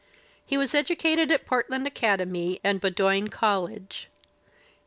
[0.43, 4.09] He was educated at Portland Academy and Bowdoin College.